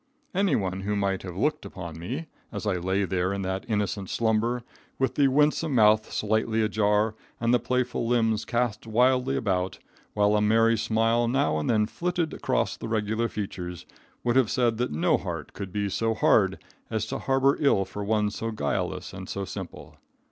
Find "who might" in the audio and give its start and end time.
0.81-1.21